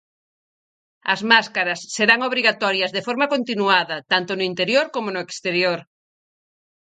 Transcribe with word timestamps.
As 1.13 1.19
máscaras 1.31 1.79
serán 1.95 2.19
obrigatorias 2.29 2.93
de 2.95 3.05
forma 3.07 3.25
continuada, 3.35 3.97
tanto 4.11 4.31
no 4.35 4.47
interior 4.51 4.85
como 4.95 5.09
no 5.11 5.21
exterior. 5.27 5.79